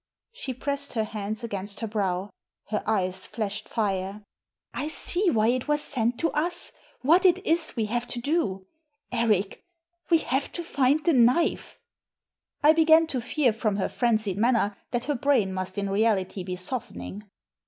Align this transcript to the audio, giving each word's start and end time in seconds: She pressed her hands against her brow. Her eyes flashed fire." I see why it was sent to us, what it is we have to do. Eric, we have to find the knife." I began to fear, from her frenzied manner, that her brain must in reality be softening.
She 0.31 0.55
pressed 0.55 0.93
her 0.93 1.03
hands 1.03 1.43
against 1.43 1.81
her 1.81 1.87
brow. 1.87 2.31
Her 2.69 2.81
eyes 2.87 3.27
flashed 3.27 3.69
fire." 3.69 4.23
I 4.83 4.87
see 4.87 5.29
why 5.29 5.49
it 5.49 5.67
was 5.67 5.83
sent 5.83 6.17
to 6.21 6.31
us, 6.31 6.71
what 7.03 7.23
it 7.23 7.45
is 7.45 7.75
we 7.75 7.85
have 7.85 8.07
to 8.07 8.19
do. 8.19 8.65
Eric, 9.11 9.61
we 10.09 10.17
have 10.17 10.51
to 10.53 10.63
find 10.63 11.05
the 11.05 11.13
knife." 11.13 11.77
I 12.63 12.73
began 12.73 13.05
to 13.13 13.21
fear, 13.21 13.53
from 13.53 13.75
her 13.75 13.87
frenzied 13.89 14.39
manner, 14.39 14.75
that 14.89 15.05
her 15.05 15.13
brain 15.13 15.53
must 15.53 15.77
in 15.77 15.87
reality 15.87 16.41
be 16.41 16.55
softening. 16.55 17.23